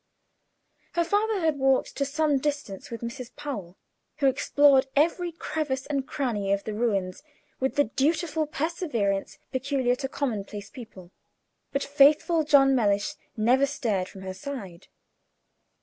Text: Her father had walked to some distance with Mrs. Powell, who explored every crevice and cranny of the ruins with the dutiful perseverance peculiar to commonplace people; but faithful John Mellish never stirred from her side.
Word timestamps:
Her 0.93 1.03
father 1.03 1.41
had 1.41 1.59
walked 1.59 1.95
to 1.97 2.05
some 2.05 2.39
distance 2.39 2.89
with 2.89 3.01
Mrs. 3.01 3.35
Powell, 3.35 3.77
who 4.17 4.25
explored 4.25 4.87
every 4.95 5.31
crevice 5.31 5.85
and 5.85 6.07
cranny 6.07 6.51
of 6.51 6.63
the 6.63 6.73
ruins 6.73 7.21
with 7.59 7.75
the 7.75 7.83
dutiful 7.83 8.47
perseverance 8.47 9.37
peculiar 9.51 9.93
to 9.97 10.09
commonplace 10.09 10.71
people; 10.71 11.11
but 11.71 11.83
faithful 11.83 12.43
John 12.43 12.73
Mellish 12.73 13.13
never 13.37 13.67
stirred 13.67 14.09
from 14.09 14.21
her 14.23 14.33
side. 14.33 14.87